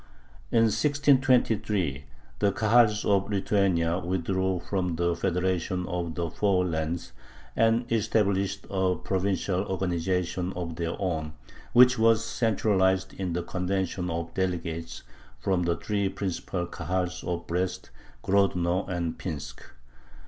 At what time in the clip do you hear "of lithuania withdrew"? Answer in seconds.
3.05-4.59